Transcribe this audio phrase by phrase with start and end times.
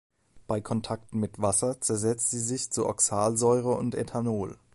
[0.47, 4.57] Bei Kontakt mit Wasser zersetzt sie sich zu Oxalsäure und Ethanol.